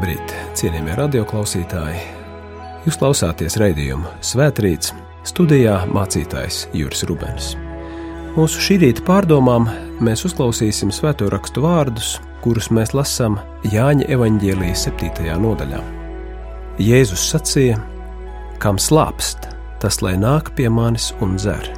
[0.00, 1.98] Labrīt, cienījamie radioklausītāji!
[2.86, 4.94] Jūs klausāties raidījumu Svētrīts,
[5.28, 7.50] studijā mācītājs Juris Rubens.
[8.32, 9.68] Mūsu šī rīta pārdomām
[10.00, 13.36] mēs uzklausīsim svēto rakstu vārdus, kurus mēs lasām
[13.68, 15.36] Jāņa evaņģēlijas 7.
[15.44, 15.82] nodaļā.
[16.80, 17.76] Jēzus sacīja:
[18.56, 19.50] Kam slāpst,
[19.84, 21.74] tas lai nāk pie manis un dzer.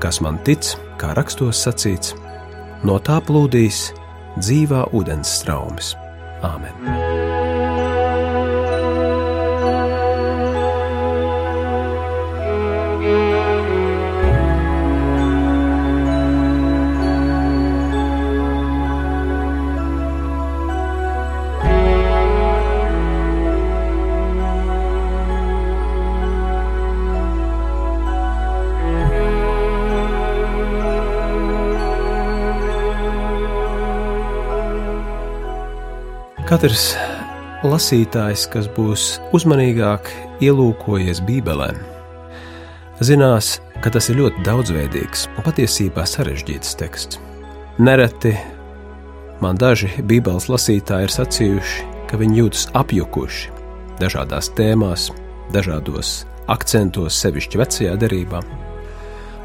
[0.00, 2.16] Kas man tic, kā rakstos sacīts,
[2.80, 3.90] no tā plūdīs
[4.40, 5.98] dzīvā ūdens straumes.
[6.40, 7.01] Āmen!
[36.52, 36.90] Katrs
[37.64, 40.10] lasītājs, kas būs uzmanīgāk
[40.44, 41.70] ielūkojies Bībelē,
[43.00, 47.16] zinās, ka tas ir ļoti daudzveidīgs un patiesībā sarežģīts teksts.
[47.80, 48.34] Nereti
[49.40, 53.56] man daži Bībeles lasītāji ir sacījuši, ka viņi jūtas apjukuši
[54.02, 55.06] dažādās tēmās,
[55.56, 56.12] dažādos
[56.52, 58.42] akcentos, sevišķi vecajā derībā.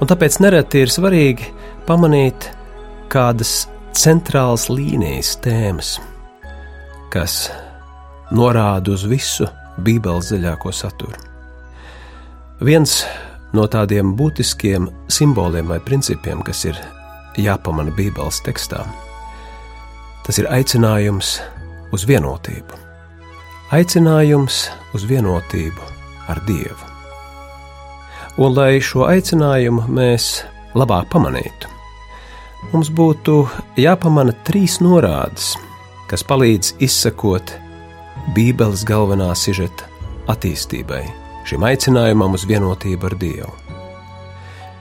[0.04, 1.56] Un tāpēc nereti ir svarīgi
[1.88, 2.52] pamanīt
[3.08, 3.62] kādas
[3.96, 5.96] centrālas līnijas tēmas,
[7.14, 7.48] kas
[8.34, 9.48] norāda uz visu
[9.84, 11.18] Bībeles dziļāko saturu.
[12.60, 13.04] Viens
[13.54, 16.80] no tādiem būtiskiem simboliem vai principiem, kas ir
[17.38, 18.82] jāpamana Bībeles tekstā,
[20.26, 21.38] tas ir aicinājums
[21.94, 22.84] uz vienotību.
[23.78, 24.66] Aicinājums
[24.96, 25.92] uz vienotību
[26.32, 26.94] ar Dievu.
[28.38, 30.44] Un, lai šo aicinājumu mēs
[30.78, 31.70] labāk pamanītu,
[32.74, 33.40] mums būtu
[33.82, 35.56] jāpamana trīs norādes,
[36.08, 37.54] kas palīdz izsekot
[38.36, 39.88] Bībeles galvenā sižeta
[40.32, 41.04] attīstībai,
[41.48, 43.54] šim aicinājumam uz vienotību ar Dievu.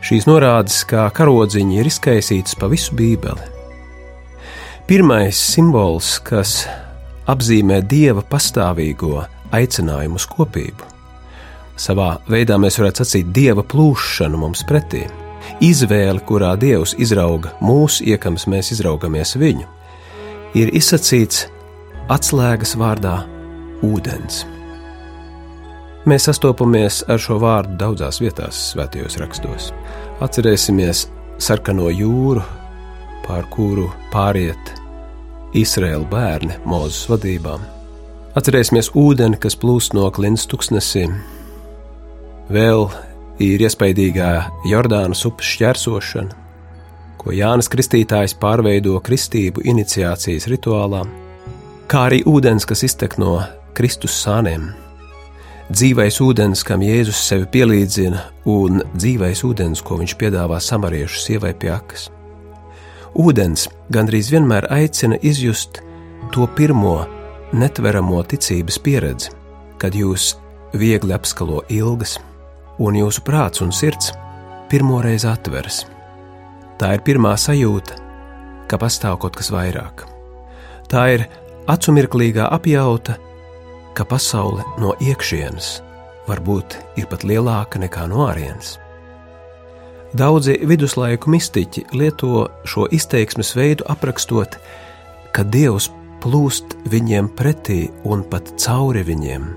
[0.06, 3.52] Šīs norādes kā karodziņi ir izkaisītas pa visu Bībeli.
[4.86, 6.60] Pirmais simbols, kas
[7.26, 9.24] apzīmē Dieva pastāvīgo
[9.56, 10.92] aicinājumu uz kopību.
[11.76, 15.02] Savā veidā mēs varētu sacīt Dieva plūšanu mums pretī,
[15.60, 19.75] izvēli, kurā Dievs izrauga mūsu iekams, mēs izraugamies viņu
[20.56, 21.46] ir izsacīts
[22.12, 23.16] atslēgas vārdā
[23.84, 24.44] ūdens.
[26.06, 29.72] Mēs sastopamies ar šo vārdu daudzās vietās, svētajos rakstos.
[30.22, 31.08] Atcerēsimies
[31.42, 32.44] sarkano jūru,
[33.26, 34.70] pār kuru pāriet
[35.56, 37.56] Izraēla bērni Mozus vadībā.
[38.38, 41.08] Atcerēsimies ūdeni, kas plūst no klints tuksnesī.
[42.52, 42.86] Vēl
[43.42, 44.32] ir iespaidīgā
[44.70, 46.45] Jordānas upes šķērsošana,
[47.26, 51.00] ko Jānis Kristītājs pārveido kristību iniciācijas rituālā,
[51.90, 53.40] kā arī ūdens, kas iztek no
[53.74, 54.68] Kristus sāniem.
[55.66, 61.72] Dzīvais ūdens, kam Jēzus sevi pielīdzina, un dzīvais ūdens, ko viņš piedāvā samariešu sievai pie
[61.74, 62.06] akas.
[63.18, 65.82] Ūdens gandrīz vienmēr aicina izjust
[66.30, 67.00] to pirmo
[67.50, 69.34] netveramo ticības pieredzi,
[69.82, 70.36] kad jūs
[70.78, 72.20] viegli apskalo ilgas,
[72.78, 74.14] un jūsu prāts un sirds
[74.70, 75.82] pirmoreiz atveras.
[76.76, 77.96] Tā ir pirmā sajūta,
[78.68, 80.04] ka pastāv kaut kas vairāk.
[80.90, 81.26] Tā ir
[81.70, 83.16] acumirklīgā apjauta,
[83.96, 85.76] ka pasaule no iekšienes
[86.26, 88.76] varbūt ir pat lielāka nekā no ārienes.
[90.16, 94.56] Daudzi viduslaiku mistiķi lieto šo izteiksmes veidu aprakstot,
[95.34, 95.90] ka Dievs
[96.24, 99.48] plūst viņiem pretī un pat cauri viņiem.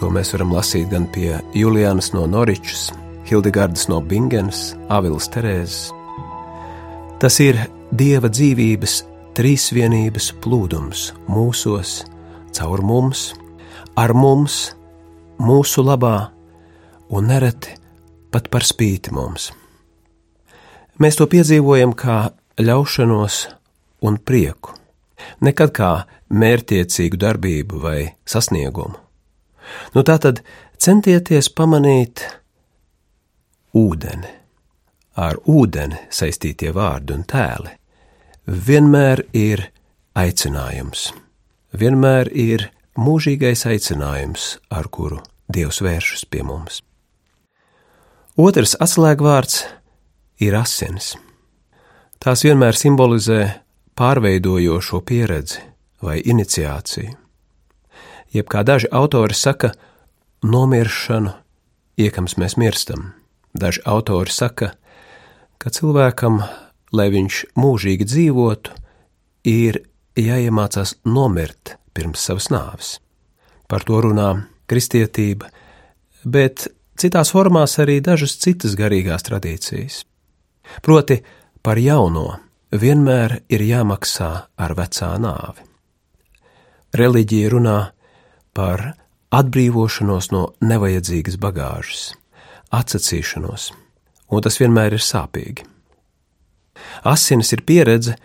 [0.00, 2.88] To mēs varam lasīt gan pie Julianas no Noričas,
[3.28, 5.93] Hildegardas no Bingenas, Avilas Terēzes.
[7.24, 7.56] Tas ir
[7.88, 8.98] Dieva dzīvības
[9.32, 12.02] trīsvienības plūdums mūsos,
[12.52, 13.22] caur mums,
[13.96, 14.74] ar mums,
[15.40, 16.18] mūsu labā
[17.08, 17.78] un nereti
[18.28, 19.48] pat par spīti mums.
[21.00, 22.18] Mēs to piedzīvojam kā
[22.60, 23.40] ļaušanos
[24.04, 24.76] un prieku,
[25.40, 25.90] nekad kā
[26.28, 27.98] mērķiecīgu darbību vai
[28.28, 29.00] sasniegumu.
[29.96, 30.44] Nu, tā tad
[30.76, 32.28] centieties pamanīt
[33.72, 34.43] ūdeni
[35.16, 37.74] ar ūdeni saistītie vārdi un tēli,
[38.46, 39.68] vienmēr ir
[40.18, 41.12] aicinājums,
[41.72, 42.68] vienmēr ir
[42.98, 45.20] mūžīgais aicinājums, ar kuru
[45.50, 46.80] Dievs vēršas pie mums.
[48.40, 49.60] Otrs atslēgvārds
[50.42, 51.12] ir asins.
[52.18, 53.42] Tās vienmēr simbolizē
[53.98, 55.60] pārveidojošo pieredzi
[56.02, 57.12] vai iniciāciju.
[58.34, 59.70] Jeb kā daži autori saka,
[60.42, 61.30] nomiršanu,
[62.00, 63.12] iekams mēs mirstam.
[63.54, 64.72] Daži autori saka,
[65.58, 66.40] ka cilvēkam,
[66.94, 68.74] lai viņš mūžīgi dzīvotu,
[69.44, 69.82] ir
[70.18, 72.94] jāiemācās nomirt pirms savas nāves.
[73.68, 74.30] Par to runā
[74.70, 75.50] kristietība,
[76.24, 76.68] bet
[77.00, 80.02] citās formās arī dažas citas garīgās tradīcijas.
[80.82, 81.20] Proti,
[81.62, 82.38] par jauno
[82.72, 85.64] vienmēr ir jāmaksā ar vecā nāvi.
[86.94, 87.78] Reliģija runā
[88.54, 88.92] par
[89.34, 92.12] atbrīvošanos no nevajadzīgas bagāžas,
[92.74, 93.72] atsacīšanos,
[94.30, 95.66] un tas vienmēr ir sāpīgi.
[97.04, 98.16] Asinis ir pieredze,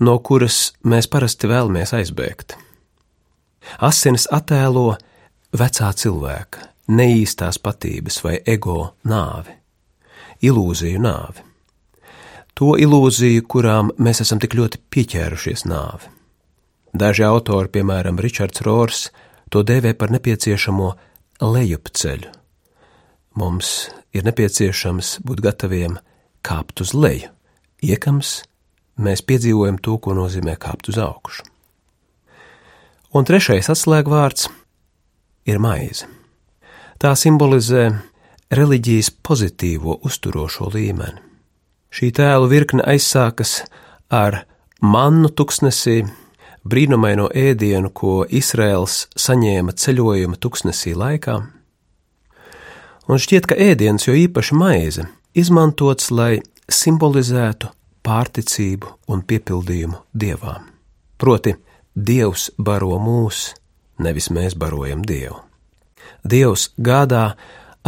[0.00, 2.56] no kuras mēs parasti vēlamies aizbēgt.
[3.84, 4.96] Asinis attēlo
[5.52, 9.56] vecā cilvēka, neīstās patības vai ego nāvi,
[10.44, 11.44] ilūziju nāvi.
[12.58, 16.10] To ilūziju, kurām mēs esam tik ļoti pieķērušies nāvi.
[16.98, 19.04] Daži autori, piemēram, Ričards Rors,
[19.52, 20.88] to dēvē par nepieciešamo
[21.44, 22.37] lejupceļu.
[23.36, 25.98] Mums ir nepieciešams būt gataviem
[26.46, 27.30] kāpt uz leju,
[27.84, 28.42] iekams,
[28.98, 31.44] mēs piedzīvojam to, ko nozīmē kāpt uz augšu.
[33.16, 34.48] Un trešais atslēgvārds
[35.48, 36.08] ir maize.
[36.98, 37.88] Tā simbolizē
[38.52, 41.22] reliģijas pozitīvo uzturošo līmeni.
[41.88, 43.62] Šī tēlu virkne aizsākas
[44.12, 44.42] ar
[44.84, 46.02] mannu tuksnesī,
[46.68, 51.38] brīnumaino ēdienu, ko Izraels saņēma ceļojuma tuksnesī laikā.
[53.08, 57.70] Un šķiet, ka ēdiens, jo īpaši maize, izmantots, lai simbolizētu
[58.04, 60.68] pārticību un piepildījumu dievām.
[61.18, 61.56] Proti,
[61.98, 63.54] Dievs baro mūs,
[63.98, 65.40] nevis mēs barojam Dievu.
[66.22, 67.32] Dievs gādā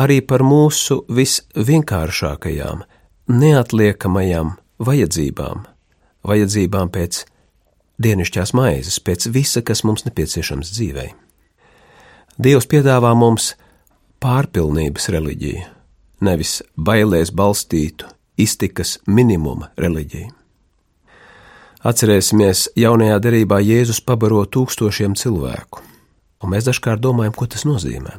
[0.01, 2.83] arī par mūsu visvienkāršākajām,
[3.31, 5.63] neatliekamajām vajadzībām,
[6.27, 7.23] vajadzībām pēc
[8.03, 11.11] dienišķās maizes, pēc visa, kas mums nepieciešams dzīvei.
[12.41, 13.53] Dievs piedāvā mums
[14.21, 15.63] pārpilnības reliģiju,
[16.27, 18.09] nevis bailēs balstītu
[18.41, 20.35] iztikas minimuma reliģija.
[21.81, 25.81] Atcerēsimies, jaunajā derībā Jēzus pabaro tūkstošiem cilvēku,
[26.45, 28.19] un mēs dažkārt domājam, ko tas nozīmē.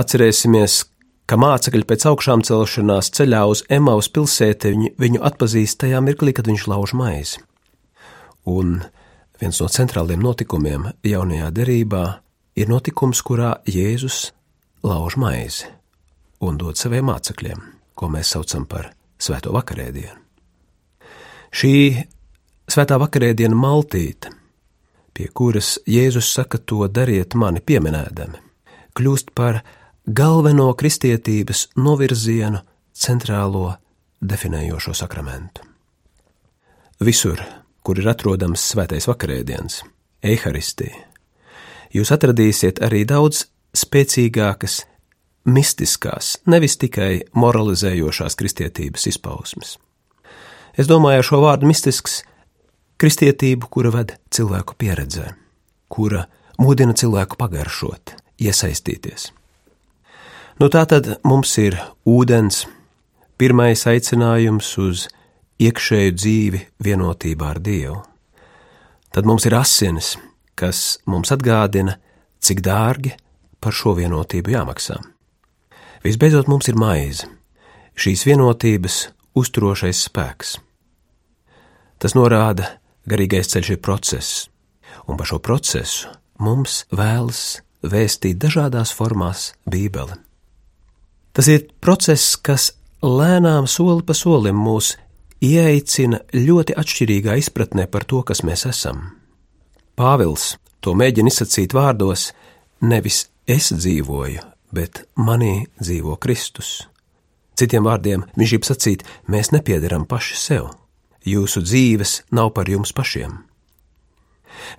[0.00, 0.78] Atcerēsimies,
[1.28, 6.48] ka mācekļi pēc augšām celšanās ceļā uz Emaus pilsēti viņu, viņu atpazīst tajā mirklī, kad
[6.48, 7.44] viņš lauž maizi.
[8.48, 8.78] Un
[9.40, 12.04] viens no centrāliem notikumiem jaunajā derībā
[12.56, 14.30] ir notikums, kurā Jēzus
[14.82, 15.66] lauž maizi
[16.44, 20.14] un dod saviem mācekļiem ko mēs saucam par Svēto vakarēdienu.
[21.50, 21.72] Šī
[22.68, 24.30] Svētā vakarēdiena maltīte,
[25.16, 28.38] pie kuras Jēzus saka to dariet mani pieminēdami,
[28.94, 29.62] kļūst par
[30.06, 32.60] galveno kristietības novirzienu
[32.94, 33.72] centrālo
[34.20, 35.64] definējošo sakramentu.
[37.02, 37.42] Visur,
[37.82, 39.80] kur ir atrodams svētais vakarēdiens,
[40.22, 41.02] eharistija,
[41.94, 43.46] jūs atradīsiet arī daudz
[43.78, 44.82] spēcīgākas
[45.48, 49.76] mistiskās, nevis tikai moralizējošās kristietības izpausmes.
[50.78, 52.22] Es domāju ar šo vārdu mistisks
[53.00, 55.32] kristietību, kura ved cilvēku pieredzē,
[55.90, 56.26] kura
[56.60, 59.30] mudina cilvēku pagaršot, iesaistīties.
[60.58, 62.64] Nu, tā tad mums ir ūdens,
[63.38, 65.06] pirmais aicinājums uz
[65.62, 68.00] iekšēju dzīvi vienotībā ar Dievu.
[69.14, 70.16] Tad mums ir asinis,
[70.58, 71.96] kas mums atgādina,
[72.42, 73.14] cik dārgi
[73.60, 74.98] par šo vienotību jāmaksā.
[76.04, 77.26] Visbeidzot, mums ir maize,
[77.98, 80.56] šīs vienotības uzturošais spēks.
[81.98, 82.76] Tas norāda,
[83.10, 84.46] garīgais ceļš ir process,
[85.10, 90.18] un par šo procesu mums vēlas vēstīt dažādās formās Bībele.
[91.34, 92.72] Tas ir process, kas
[93.02, 94.94] lēnām soli pa solim mūs
[95.44, 99.04] ieeicina ļoti atšķirīgā izpratnē par to, kas mēs esam.
[99.98, 102.32] Pāvils to mēģina izsacīt vārdos:
[102.80, 106.84] nevis es dzīvoju, bet manī dzīvo Kristus.
[107.58, 110.68] Citiem vārdiem viņš grib sacīt, mēs nepiederam paši sev,
[111.26, 113.40] jūsu dzīves nav par jums pašiem.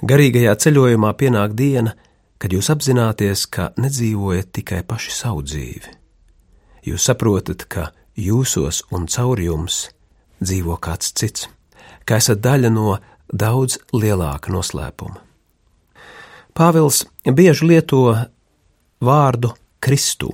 [0.05, 1.95] Garīgajā ceļojumā pienāk diena,
[2.39, 5.95] kad jūs apzināties, ka nedzīvojat tikai paši savu dzīvi.
[6.87, 9.89] Jūs saprotat, ka jūsos un caur jums
[10.39, 11.49] dzīvo kāds cits,
[12.05, 12.97] ka esat daļa no
[13.27, 15.19] daudz lielāka noslēpuma.
[16.55, 18.03] Pāvils bieži lieto
[18.99, 20.29] vārdu Kristū.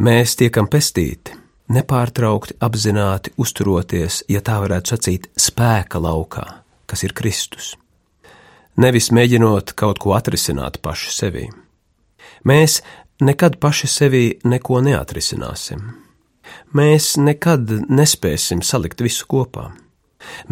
[0.00, 1.34] Mēs tiekam pestīti,
[1.72, 6.44] nepārtraukti apzināti uzturoties, ja tā varētu sacīt, spēka laukā,
[6.88, 7.74] kas ir Kristus.
[8.76, 11.46] Nevis mēģinot kaut ko atrisināt paši sevī.
[12.44, 12.82] Mēs
[13.24, 15.80] nekad paši sevī neko neatrisināsim.
[16.76, 19.70] Mēs nekad nespēsim salikt visu kopā.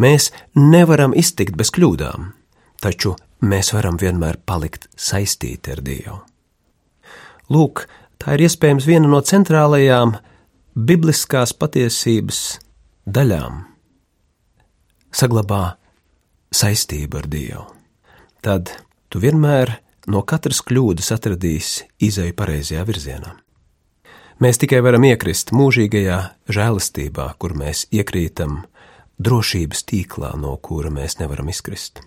[0.01, 2.31] Mēs nevaram iztikt bez kļūdām,
[2.81, 3.13] taču
[3.45, 6.21] mēs varam vienmēr palikt saistīti ar Dievu.
[7.51, 7.85] Lūk,
[8.17, 10.15] tā ir iespējams viena no centrālajām
[10.75, 12.59] bibliskās patiesības
[13.05, 13.63] daļām.
[15.15, 15.77] Saglabā
[16.51, 17.65] saistību ar Dievu.
[18.41, 18.69] tad
[19.09, 23.31] tu vienmēr no katras kļūdas atradīsi izēju pareizajā virzienā.
[24.37, 26.17] Mēs tikai varam iekrist mūžīgajā
[26.51, 28.65] žēlastībā, kur mēs iekrītam
[29.17, 32.03] drošības tīklā, no kura mēs nevaram izkrist.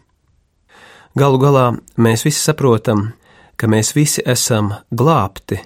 [1.18, 1.64] Galu galā
[1.96, 3.27] mēs visi saprotam, ka
[3.66, 5.58] mēs visi esam glābti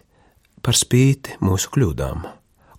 [0.64, 2.22] par spīti mūsu kļūdām,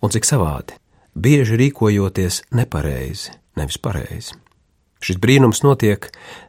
[0.02, 0.74] un cik savādi,
[1.14, 4.34] bieži rīkojoties nepareizi, nevis pareizi.
[5.04, 6.08] Šis brīnums notiek,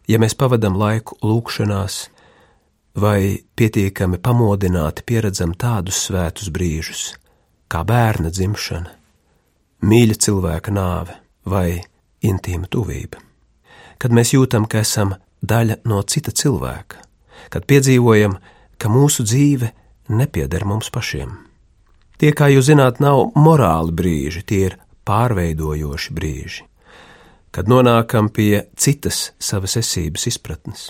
[0.10, 2.00] ja mēs pavadām laiku lūkšanās,
[2.98, 7.04] vai pietiekami pamodināti pieredzam tādus svētus brīžus,
[7.70, 8.90] kā bērna dzimšana,
[9.86, 11.84] mīļa cilvēka nāve vai
[12.26, 13.22] intīma tuvība.
[14.02, 15.14] Kad mēs jūtam, ka esam
[15.46, 17.04] daļa no cita cilvēka,
[17.52, 18.55] kad piedzīvojam, ka
[18.92, 19.72] mūsu dzīve
[20.10, 21.34] nepieder mums pašiem.
[22.20, 26.64] Tie, kā jūs zināt, nav morāli brīži, tie ir pārveidojoši brīži
[27.56, 30.90] kad nonākam pie citas savas esības izpratnes.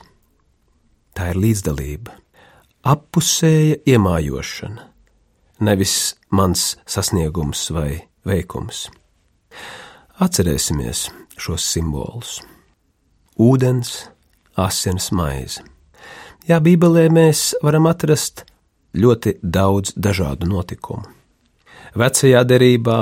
[1.13, 2.15] Tā ir līdzdalība,
[2.89, 4.87] appusēja iemājošana,
[5.61, 7.91] nevis mans sasniegums vai
[8.25, 8.87] veikums.
[10.25, 11.05] Atcerēsimies
[11.37, 12.39] šos simbolus.
[13.37, 13.93] Ūdens,
[14.57, 15.61] asins maize.
[16.45, 18.43] Jā, Bībelē mēs varam atrast
[18.93, 21.07] ļoti daudz dažādu notikumu.
[21.97, 22.97] Vecajā derībā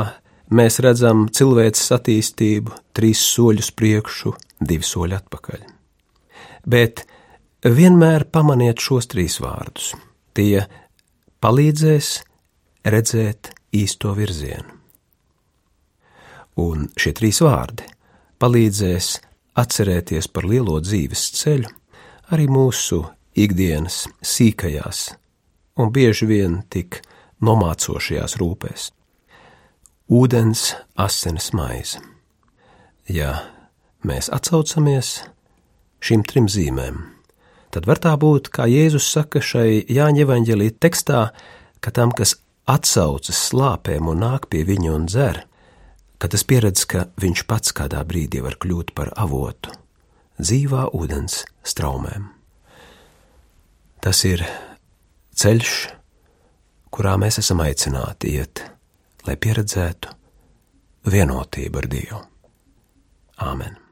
[0.55, 4.31] mēs redzam cilvēces attīstību trīs soļus priekšu,
[4.63, 5.65] divi soļi atpakaļ.
[6.71, 7.03] Bet
[7.67, 9.89] vienmēr pamaniet šos trīs vārdus.
[10.31, 10.63] Tie
[11.43, 12.13] palīdzēs
[12.95, 14.69] redzēt īsto virzienu.
[16.63, 17.89] Un šie trīs vārdi
[18.39, 19.09] palīdzēs
[19.59, 21.75] atcerēties par lielo dzīves ceļu
[22.31, 23.01] arī mūsu
[23.35, 25.05] ikdienas sīkajās
[25.79, 27.01] un bieži vien tik
[27.43, 28.91] nomācošajās rūpēs
[30.13, 32.01] ūdens, asinis maize.
[33.07, 33.43] Ja
[34.05, 35.23] mēs atsaucamies
[36.03, 36.99] šīm trim zīmēm,
[37.73, 41.29] tad var tā būt, kā Jēzus saka šai Jāņa evaņģēlī tekstā,
[41.79, 42.35] ka tam, kas
[42.69, 45.43] atsaucas slāpēm un nāk pie viņa un dzer,
[46.19, 49.73] ka tas pieredz, ka viņš pats kādā brīdī var kļūt par avotu
[50.39, 52.32] dzīvā ūdens straumēm.
[54.03, 54.43] Tas ir
[55.39, 55.73] ceļš,
[56.93, 58.65] kurā mēs esam aicināti iet
[59.27, 60.11] lai pieredzētu
[61.13, 62.21] vienotību ar Dievu.
[63.43, 63.82] Āmen!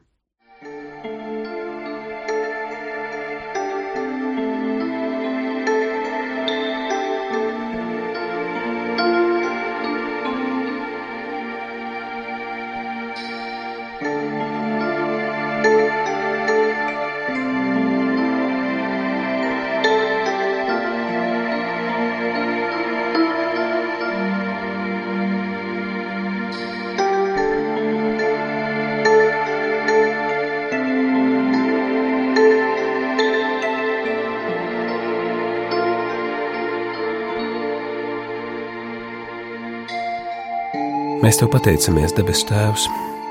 [41.22, 42.88] Mēs tev pateicamies, debes Tēvs,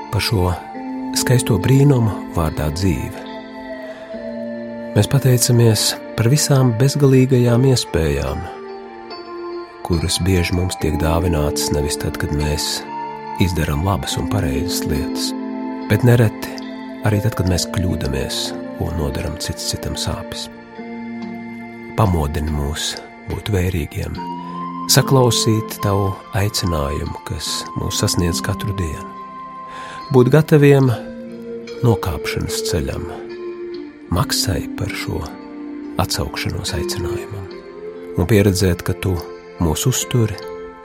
[0.08, 0.46] par šo
[1.20, 3.20] skaisto brīnumu vārdā dzīve.
[4.94, 5.82] Mēs pateicamies
[6.16, 8.40] par visām bezgalīgajām iespējām,
[9.84, 12.78] kuras bieži mums tiek dāvinātas nevis tad, kad mēs
[13.44, 15.28] izdarām labas un pareizas lietas,
[15.92, 16.56] bet nereti
[17.04, 18.44] arī tad, kad mēs kļūdāmies
[18.80, 20.48] un nodaram cits citam sāpes.
[22.00, 22.94] Pamodini mūs
[23.28, 24.41] būt vērīgiem
[24.92, 29.06] saklausīt tavu aicinājumu, kas mūs sasniedz katru dienu,
[30.12, 30.90] būt gataviem
[31.80, 33.06] nokāpšanas ceļam,
[34.12, 35.22] maksai par šo
[36.02, 37.48] atsaukšanos aicinājumam,
[38.20, 39.14] un pieredzēt, ka tu
[39.64, 40.36] mūs uzturi,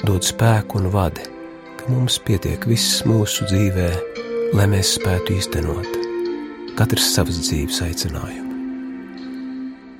[0.07, 1.27] dod spēku un vadi,
[1.75, 3.91] ka mums pietiek viss mūsu dzīvē,
[4.55, 6.03] lai mēs spētu īstenot
[6.79, 8.45] katrs savas dzīves aicinājumu.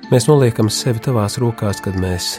[0.08, 2.38] Mēs noliekam sevi tavās rokās, kad mēs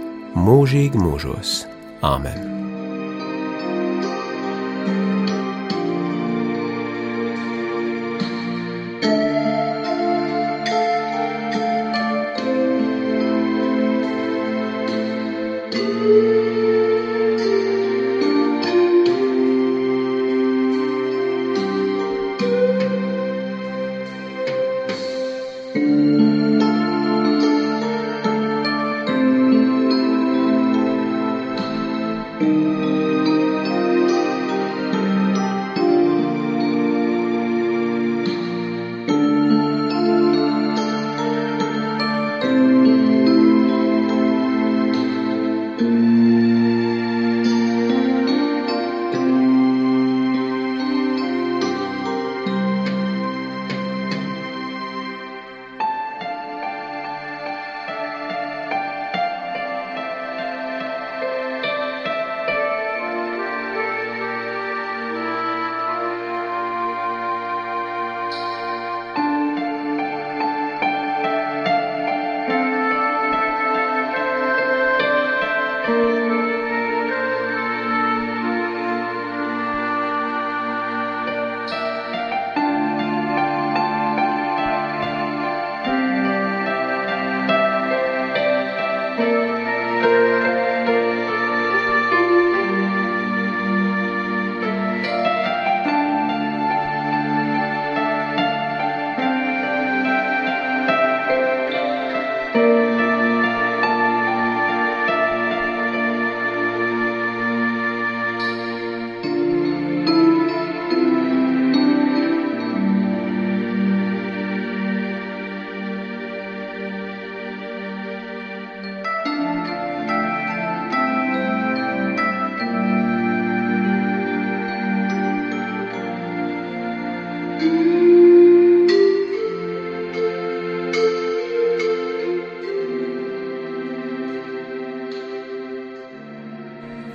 [0.37, 1.61] mūžīgi mūžos.
[2.01, 2.60] Āmen!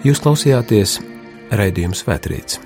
[0.06, 1.00] Jūs klausījāties
[1.58, 2.60] raidījums Vētrīts.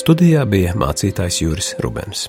[0.00, 2.24] Studijā bija mācītājs Juris Rubens.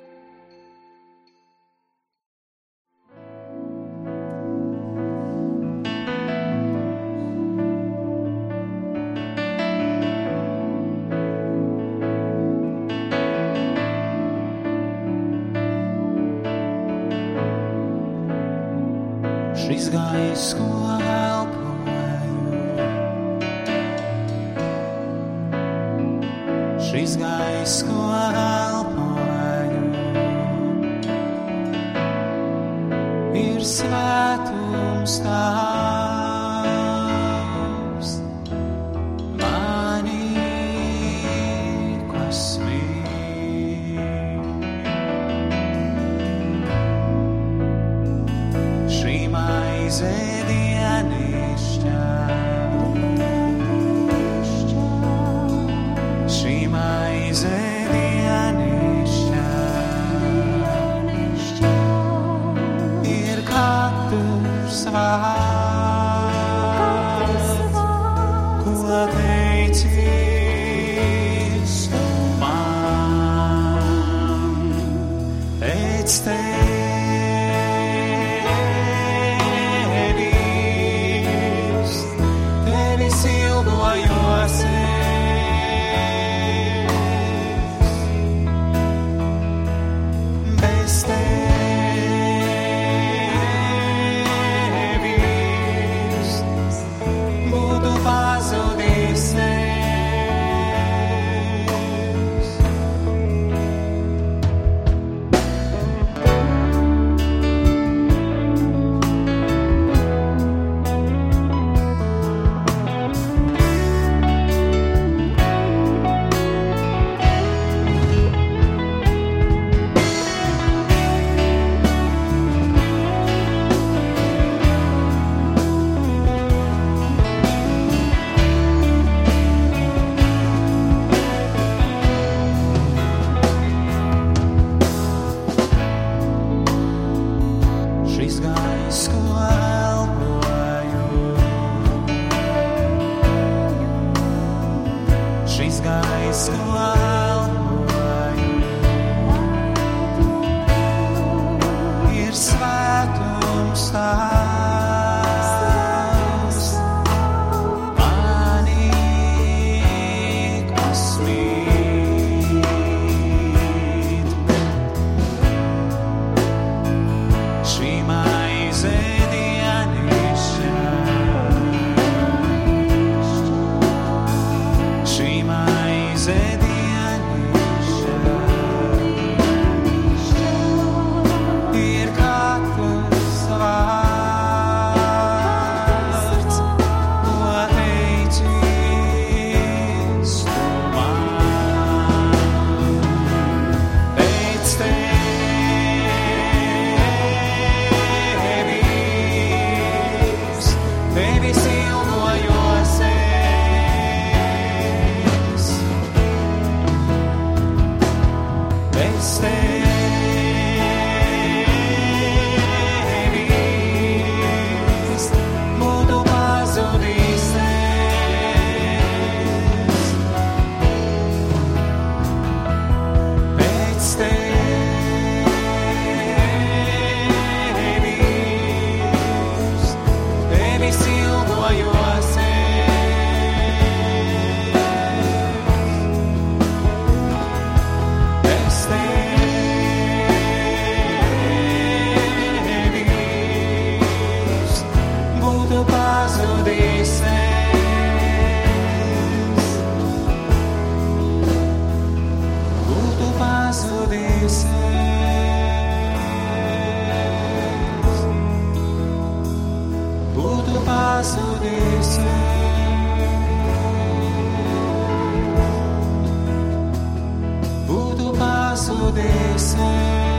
[268.71, 270.31] faço descer.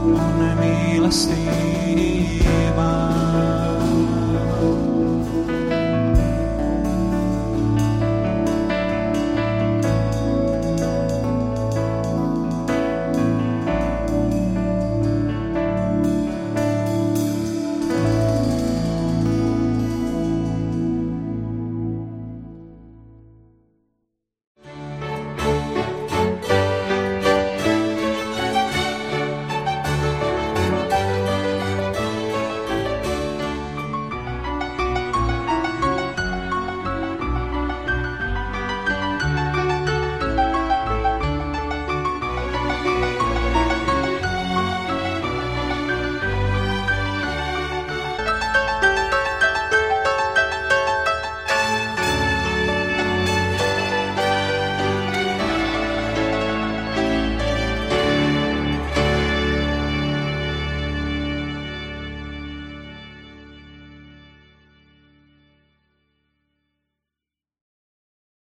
[0.00, 2.39] on mi milasti.